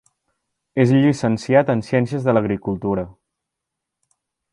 [0.83, 3.05] És llicenciat en Ciències de l'Agricultura.